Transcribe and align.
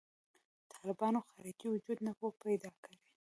طالبانو 0.73 1.19
خارجي 1.29 1.67
وجود 1.69 1.97
نه 2.05 2.11
و 2.21 2.25
پیدا 2.43 2.69
کړی. 2.83 2.97